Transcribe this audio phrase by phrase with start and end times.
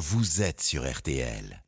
[0.00, 1.62] vous êtes sur RTL.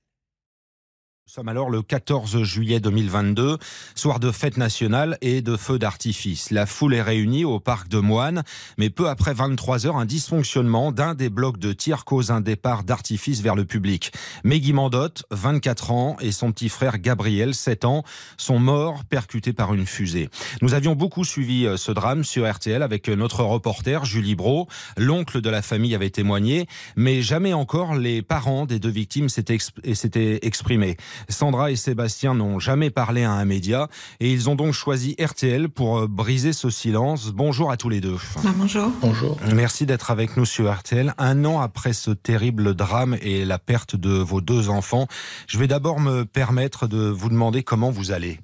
[1.32, 3.56] Nous sommes alors le 14 juillet 2022,
[3.94, 6.50] soir de fête nationale et de feux d'artifice.
[6.50, 8.42] La foule est réunie au parc de Moine,
[8.76, 12.84] mais peu après 23 heures, un dysfonctionnement d'un des blocs de tir cause un départ
[12.84, 14.12] d'artifice vers le public.
[14.44, 18.04] Meggy Mandotte, 24 ans, et son petit frère Gabriel, 7 ans,
[18.36, 20.28] sont morts percutés par une fusée.
[20.60, 24.68] Nous avions beaucoup suivi euh, ce drame sur RTL avec notre reporter Julie Bro.
[24.98, 30.38] L'oncle de la famille avait témoigné, mais jamais encore les parents des deux victimes s'étaient
[30.42, 30.98] exprimés.
[31.28, 33.88] Sandra et Sébastien n'ont jamais parlé à un média
[34.20, 37.32] et ils ont donc choisi RTL pour euh, briser ce silence.
[37.32, 38.16] Bonjour à tous les deux.
[38.42, 38.90] Bah, bonjour.
[39.00, 39.38] Bonjour.
[39.54, 41.14] Merci d'être avec nous sur RTL.
[41.18, 45.06] Un an après ce terrible drame et la perte de vos deux enfants,
[45.46, 48.40] je vais d'abord me permettre de vous demander comment vous allez.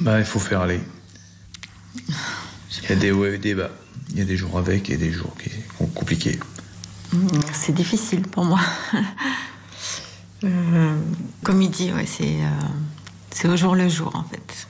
[0.00, 0.80] Bah, il faut faire aller.
[2.82, 3.70] Il y a des hauts et des bas.
[4.10, 6.38] Il y a des jours avec et des jours qui sont compliqués.
[7.52, 8.60] C'est difficile pour moi.
[10.44, 10.96] Euh,
[11.42, 12.48] comme il dit, ouais, c'est euh,
[13.30, 14.68] c'est au jour le jour en fait.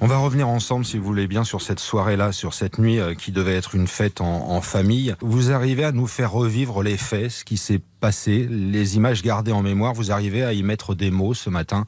[0.00, 3.14] On va revenir ensemble, si vous voulez bien, sur cette soirée-là, sur cette nuit euh,
[3.14, 5.14] qui devait être une fête en, famille.
[5.20, 9.52] Vous arrivez à nous faire revivre les faits, ce qui s'est passé, les images gardées
[9.52, 9.94] en mémoire.
[9.94, 11.86] Vous arrivez à y mettre des mots ce matin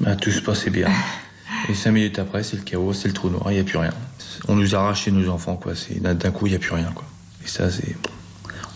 [0.00, 0.88] bah, Tout se passait bien.
[1.68, 3.78] Et cinq minutes après, c'est le chaos, c'est le trou noir, il n'y a plus
[3.78, 3.92] rien.
[4.46, 5.72] On nous a arraché nos enfants, quoi.
[6.00, 7.04] D'un coup, il n'y a plus rien, quoi.
[7.44, 7.96] Et ça, c'est.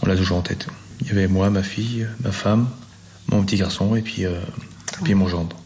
[0.03, 0.67] On l'a toujours en tête.
[1.03, 2.69] Il y avait moi, ma fille, ma femme,
[3.29, 4.41] mon petit garçon et puis, euh,
[5.03, 5.57] puis mon gendre.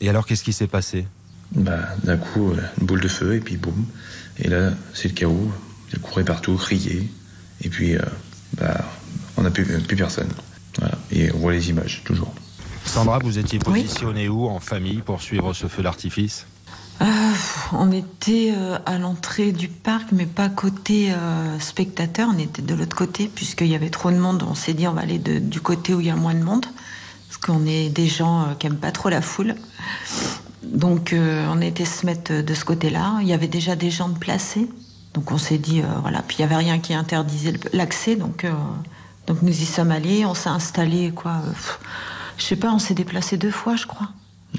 [0.00, 1.06] Et alors, qu'est-ce qui s'est passé?
[1.52, 3.86] Bah, D'un coup, euh, une boule de feu et puis boum.
[4.38, 5.50] Et là, c'est le chaos.
[5.92, 7.08] Il courait partout, criait.
[7.62, 8.02] Et puis, euh,
[8.56, 8.84] bah,
[9.36, 10.28] on n'a plus, plus personne.
[10.78, 10.96] Voilà.
[11.10, 12.32] Et on voit les images, toujours.
[12.84, 16.46] Sandra, vous étiez positionnée où en famille pour suivre ce feu d'artifice?
[17.00, 17.04] Euh,
[17.72, 22.28] on était euh, à l'entrée du parc, mais pas côté euh, spectateur.
[22.32, 24.44] On était de l'autre côté, puisqu'il y avait trop de monde.
[24.48, 26.66] On s'est dit, on va aller du côté où il y a moins de monde,
[27.28, 29.56] parce qu'on est des gens qui aiment pas trop la foule.
[30.62, 33.18] Donc, on était se mettre de ce côté-là.
[33.20, 34.68] Il y avait déjà des gens de placés.
[35.12, 36.22] Donc, on s'est dit, voilà.
[36.22, 38.16] Puis, il y avait rien qui interdisait l'accès.
[38.16, 38.46] Donc,
[39.26, 40.24] donc, nous y sommes allés.
[40.24, 41.42] On s'est installé, quoi.
[42.38, 44.08] je sais pas, on s'est déplacé deux fois, je crois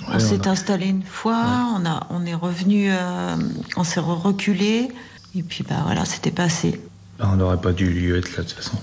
[0.08, 3.36] on s'est installé une fois, on, a, on est revenu, euh,
[3.76, 4.90] on s'est reculé,
[5.36, 6.82] et puis bah voilà, c'était passé.
[7.20, 8.78] Bah, on n'aurait pas dû être là de toute façon.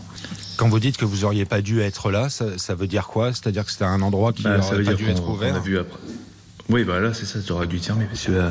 [0.56, 3.32] Quand vous dites que vous auriez pas dû être là, ça, veut dire quoi?
[3.32, 5.98] C'est-à-dire que c'était un endroit qui n'aurait bah, pas dû être ouvert vu après.
[6.68, 8.50] Oui, bah là, c'est ça, tu aurais dû dire, mais parce que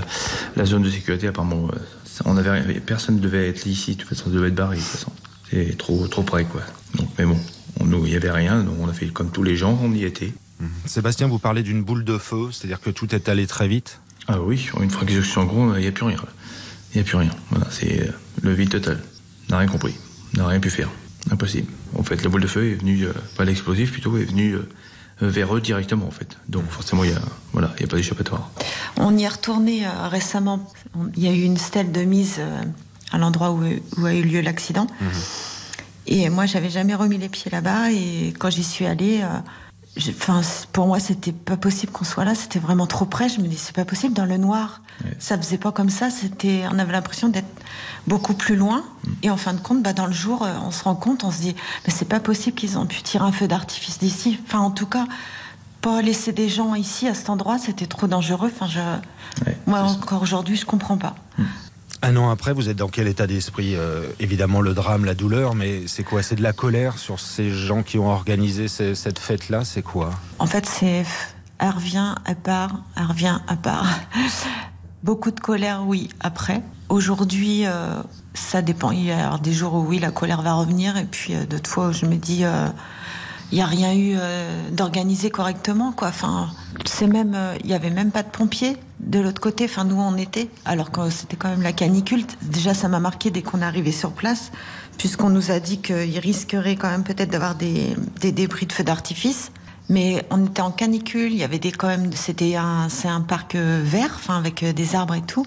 [0.56, 1.78] la, zone de sécurité, apparemment, euh,
[2.26, 4.82] on avait, personne ne devait être ici, de toute façon, ça devait être barré, de
[4.82, 5.12] toute façon.
[5.50, 6.62] C'est trop, trop près, quoi.
[6.96, 7.38] Donc, mais bon,
[7.80, 10.34] il n'y avait rien, donc on a fait comme tous les gens, on y était.
[10.62, 10.70] Mhm.
[10.86, 14.40] Sébastien, vous parlez d'une boule de feu, c'est-à-dire que tout est allé très vite Ah
[14.40, 16.18] oui, une fois qu'ils sont en gros, il n'y a plus rien.
[16.94, 17.32] Il n'y a plus rien.
[17.50, 18.12] Voilà, c'est euh,
[18.42, 19.02] le vide total.
[19.50, 19.96] On n'a rien compris.
[20.36, 20.90] On n'a rien pu faire.
[21.32, 21.72] Impossible.
[21.98, 24.62] En fait, la boule de feu est venue, euh, pas l'explosif plutôt, est venue euh,
[25.22, 26.38] vers eux directement en fait.
[26.48, 27.22] Donc forcément, il n'y a,
[27.54, 28.52] voilà, a pas d'échappatoire.
[28.98, 30.72] On y est retourné récemment.
[31.16, 32.40] Il y a eu une stèle de mise
[33.12, 34.88] à l'endroit où, a eu lieu l'accident.
[35.00, 35.10] Mhm.
[36.08, 37.92] Et moi, j'avais jamais remis les pieds là-bas.
[37.92, 39.22] Et quand j'y suis allée,
[39.98, 40.42] Enfin,
[40.72, 42.34] pour moi, c'était pas possible qu'on soit là.
[42.34, 43.28] C'était vraiment trop près.
[43.28, 44.82] Je me dis, c'est pas possible dans le noir.
[45.20, 46.10] Ça faisait pas comme ça.
[46.10, 47.48] C'était, on avait l'impression d'être
[48.08, 48.84] beaucoup plus loin.
[49.04, 49.10] Mm.
[49.24, 51.32] Et en fin de compte, bah, dans le jour, euh, on se rend compte, on
[51.32, 54.40] se dit, mais c'est pas possible qu'ils ont pu tirer un feu d'artifice d'ici.
[54.48, 55.08] Enfin, en tout cas,
[55.82, 58.52] pas laisser des gens ici à cet endroit, c'était trop dangereux.
[58.54, 61.16] Enfin, je, moi encore aujourd'hui, je comprends pas.
[61.38, 61.44] Mm.
[62.04, 65.54] Un an après, vous êtes dans quel état d'esprit euh, Évidemment, le drame, la douleur,
[65.54, 66.24] mais c'est quoi?
[66.24, 69.64] C'est de la colère sur ces gens qui ont organisé cette fête-là?
[69.66, 70.10] C'est quoi?
[70.40, 71.06] En fait, c'est.
[71.60, 73.86] Elle revient, elle part, elle revient, elle part.
[75.04, 76.64] Beaucoup de colère, oui, après.
[76.90, 78.02] Aujourd'hui, euh,
[78.34, 78.90] ça dépend.
[78.90, 81.70] Il y a des jours où, oui, la colère va revenir, et puis euh, d'autres
[81.70, 82.44] fois où je me dis
[83.52, 86.08] il n'y a rien eu euh, d'organisé correctement, quoi.
[86.08, 86.50] Enfin,
[86.86, 89.66] c'est même, euh, il y avait même pas de pompiers de l'autre côté.
[89.66, 92.24] Enfin, nous on était, alors que c'était quand même la canicule.
[92.44, 94.52] Déjà, ça m'a marqué dès qu'on est arrivé sur place,
[94.98, 99.52] puisqu'on nous a dit qu'il risquerait quand même peut-être d'avoir des, débris de feux d'artifice.
[99.90, 103.20] Mais on était en canicule, il y avait des quand même, c'était un, c'est un
[103.20, 105.46] parc euh, vert, enfin avec des arbres et tout.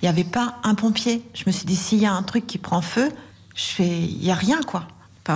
[0.00, 1.24] Il n'y avait pas un pompier.
[1.34, 3.10] Je me suis dit s'il y a un truc qui prend feu,
[3.56, 4.86] je fais, il y a rien quoi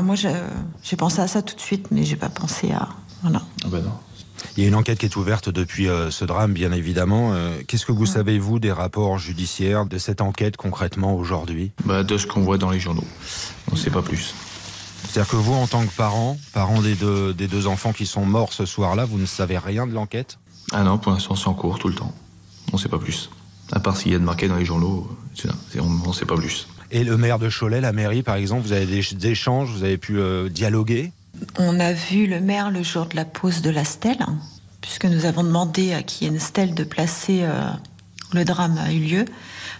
[0.02, 2.88] moi, j'ai pensé à ça tout de suite, mais j'ai pas pensé à.
[3.22, 3.42] Voilà.
[3.64, 3.78] Ah bah
[4.56, 7.32] Il y a une enquête qui est ouverte depuis euh, ce drame, bien évidemment.
[7.32, 11.72] Euh, qu'est-ce que vous savez, vous, des rapports judiciaires de cette enquête concrètement aujourd'hui?
[11.84, 13.04] Bah, De ce qu'on voit dans les journaux.
[13.70, 14.34] On ne sait pas plus.
[15.08, 18.24] C'est-à-dire que vous, en tant que parent, parent des deux, des deux enfants qui sont
[18.24, 20.38] morts ce soir-là, vous ne savez rien de l'enquête?
[20.72, 22.12] Ah non, pour l'instant, c'est en cours tout le temps.
[22.72, 23.30] On ne sait pas plus.
[23.72, 25.08] À part s'il y a de marqué dans les journaux,
[25.78, 26.66] on ne sait pas plus.
[26.94, 29.98] Et le maire de Cholet, la mairie, par exemple, vous avez des, échanges, vous avez
[29.98, 31.12] pu euh, dialoguer?
[31.58, 34.24] On a vu le maire le jour de la pose de la stèle,
[34.80, 37.68] puisque nous avons demandé à qui ait une stèle de placer euh,
[38.32, 39.24] le drame a eu lieu.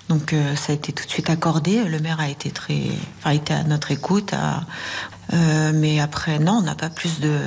[0.09, 1.85] Donc euh, ça a été tout de suite accordé.
[1.85, 2.83] Le maire a été très,
[3.21, 4.33] enfin, a été à notre écoute.
[4.33, 4.65] à-
[5.33, 7.39] euh, mais après, non, on n'a pas plus de.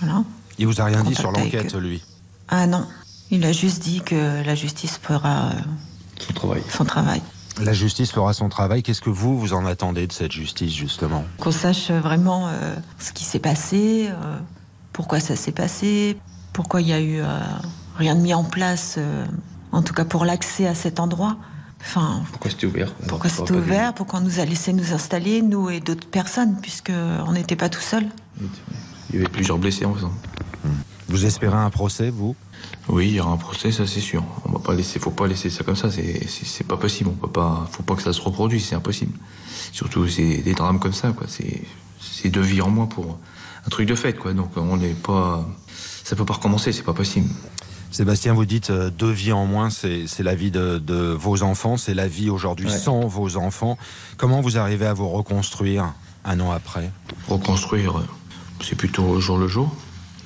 [0.00, 0.22] Voilà.
[0.58, 2.00] Il vous a rien dit sur l'enquête, lui?
[2.46, 2.86] Ah non,
[3.32, 5.60] il a juste dit que la justice fera euh,
[6.20, 6.62] Son travail.
[6.70, 7.22] son travail.
[7.58, 8.82] La justice fera son travail.
[8.82, 11.24] Qu'est-ce que vous, vous en attendez de cette justice, justement?
[11.38, 14.38] Qu'on sache vraiment euh, ce qui s'est passé, euh,
[14.92, 16.16] pourquoi ça s'est passé,
[16.52, 17.38] pourquoi il y a eu euh,
[17.96, 19.26] rien de mis en place, euh,
[19.72, 21.36] en tout cas pour l'accès à cet endroit.
[21.82, 22.92] Enfin, Pourquoi c'était ouvert?
[23.08, 26.56] pourquoi On c'était ouvert, pourquoi on nous a laissé nous installer, nous et d'autres personnes,
[26.60, 26.92] puisque
[27.26, 28.06] on n'était pas tout seul.
[29.10, 30.12] Il y avait plusieurs blessés en faisant.
[31.08, 32.36] Vous espérez un procès, vous?
[32.88, 34.24] Oui, il y aura un procès, ça c'est sûr.
[34.44, 35.90] On va pas laisser, faut pas laisser ça comme ça.
[35.90, 37.10] C'est, pas possible.
[37.10, 38.64] On peut pas, faut pas que ça se reproduise.
[38.66, 39.12] C'est impossible.
[39.72, 41.26] Surtout c'est des drames comme ça, quoi.
[41.28, 41.62] C'est,
[42.00, 43.18] c'est deux vies en moins pour
[43.66, 44.32] un truc de fête, quoi.
[44.32, 45.46] Donc on n'est pas,
[46.04, 46.72] ça peut pas recommencer.
[46.72, 47.28] C'est pas possible.
[47.92, 51.42] Sébastien, vous dites euh, deux vies en moins, c'est c'est la vie de, de vos
[51.42, 52.78] enfants, c'est la vie aujourd'hui Ouais.
[52.78, 53.76] sans vos enfants.
[54.16, 55.92] Comment vous arrivez à vous reconstruire
[56.24, 56.90] un an après?
[57.28, 57.94] Reconstruire,
[58.62, 59.74] c'est plutôt au jour le jour.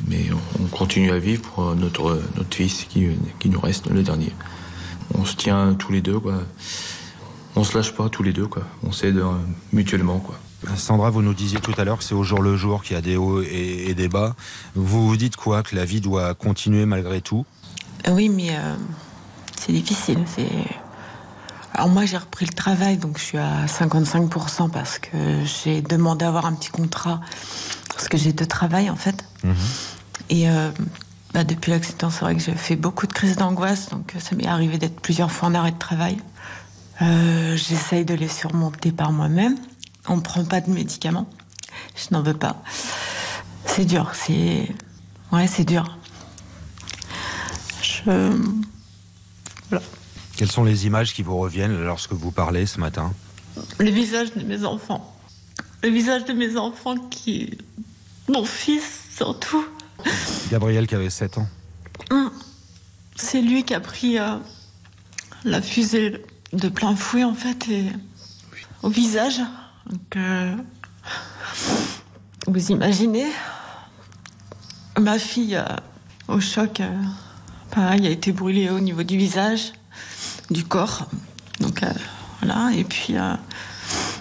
[0.07, 0.27] Mais
[0.61, 3.09] on continue à vivre pour notre notre fils qui,
[3.39, 4.33] qui nous reste le dernier.
[5.15, 6.35] On se tient tous les deux, quoi.
[7.57, 8.65] On se lâche pas tous les deux, quoi.
[8.83, 9.33] On s'aide euh,
[9.73, 10.39] mutuellement, quoi.
[10.77, 12.99] Sandra, vous nous disiez tout à l'heure que c'est au jour le jour qu'il y
[12.99, 14.35] a des hauts et, et des bas.
[14.75, 17.45] Vous vous dites quoi Que la vie doit continuer malgré tout?
[18.11, 18.75] Oui, mais euh,
[19.61, 20.25] c'est difficile.
[20.27, 20.49] C'est.
[21.73, 26.25] Alors moi, j'ai repris le travail, donc je suis à 55% parce que j'ai demandé
[26.25, 27.21] à avoir un petit contrat
[27.95, 29.25] parce que j'ai deux travails en fait.
[30.31, 30.71] Et euh,
[31.33, 34.35] bah, depuis l'accident, c'est vrai que j'ai fait beaucoup de crises d'angoisse, donc euh, ça
[34.37, 36.19] m'est arrivé d'être plusieurs fois en arrêt de travail.
[37.03, 39.57] Euh, J'essaye de les surmonter par moi-même.
[40.09, 41.29] On ne prend pas de médicaments.
[41.97, 42.63] Je n'en veux pas.
[43.67, 44.69] C'est dur, c'est.
[45.33, 45.99] Ouais, c'est dur.
[47.83, 48.03] Je.
[49.71, 49.85] Voilà.
[50.37, 53.13] Quelles sont les images qui vous reviennent lorsque vous parlez ce matin?
[53.79, 55.17] Le visage de mes enfants.
[55.83, 57.59] Le visage de mes enfants qui.
[58.29, 59.65] Mon fils, surtout.
[60.51, 61.49] Gabriel qui avait 7 ans.
[63.17, 64.37] C'est lui qui a pris euh,
[65.45, 67.87] la fusée de plein fouet, en fait, et
[68.83, 69.41] au visage.
[69.89, 70.55] Donc, euh,
[72.47, 73.27] vous imaginez
[75.01, 75.65] Ma fille, euh,
[76.29, 76.81] au choc,
[77.71, 79.73] pareil, a été brûlée au niveau du visage,
[80.51, 81.09] du corps.
[81.61, 81.85] Donc,
[82.41, 82.71] voilà.
[82.75, 83.15] Et puis,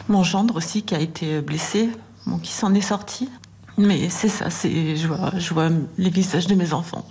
[0.07, 1.89] mon gendre aussi qui a été blessé,
[2.25, 3.29] bon, qui s'en est sorti.
[3.77, 7.07] Mais c'est ça, c'est, je, vois, je vois les visages de mes enfants.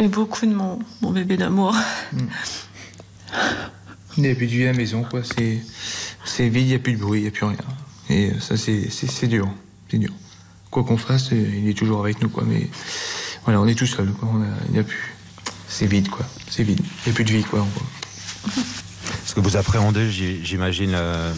[0.00, 1.76] Et beaucoup de mon, mon bébé d'amour.
[4.16, 5.22] Il n'y a plus de vie à la maison, quoi.
[5.22, 5.60] C'est,
[6.24, 7.56] c'est vide, il n'y a plus de bruit, il n'y a plus rien.
[8.10, 9.48] Et ça, c'est, c'est, c'est dur.
[9.88, 10.12] C'est dur.
[10.70, 12.44] Quoi qu'on fasse, euh, il est toujours avec nous, quoi.
[12.46, 12.68] Mais
[13.44, 14.28] voilà, on est tout seul, quoi.
[14.32, 15.14] On a, il n'y a plus.
[15.68, 16.26] C'est vide, quoi.
[16.50, 16.80] C'est vide.
[16.80, 17.60] Il n'y a plus de vie, quoi.
[17.60, 17.68] en.
[19.24, 21.32] Est-ce que vous appréhendez, j'imagine, euh,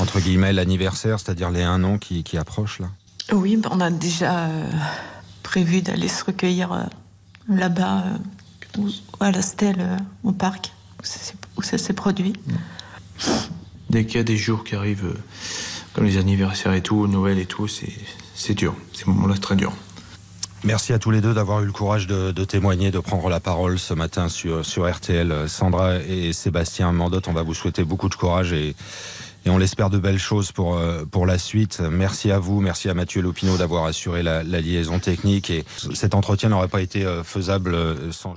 [0.00, 2.88] entre guillemets, l'anniversaire, c'est-à-dire les un an qui, qui approchent là
[3.32, 4.64] Oui, on a déjà euh,
[5.42, 6.82] prévu d'aller se recueillir euh,
[7.48, 8.04] là-bas,
[8.78, 8.88] euh,
[9.20, 12.32] à la stèle, au parc, où ça s'est- produit.
[13.90, 15.14] Dès qu'il y a des jours qui arrivent,
[15.92, 17.92] comme les anniversaires et tout, Noël et tout, c'est,
[18.34, 18.74] c'est dur.
[18.94, 19.72] Ces moments-là, c'est très dur.
[20.64, 23.40] Merci à tous les deux d'avoir eu le courage de, de témoigner, de prendre la
[23.40, 25.48] parole ce matin sur, sur RTL.
[25.48, 28.74] Sandra et Sébastien Mandotte, on va vous souhaiter beaucoup de courage et,
[29.44, 31.80] et on l'espère de belles choses pour, euh, pour la suite.
[31.80, 36.48] Merci à vous, merci à Mathieu Lopineau d'avoir assuré la, liaison technique et cet entretien
[36.48, 38.34] n'aurait pas été euh, faisable euh, sans...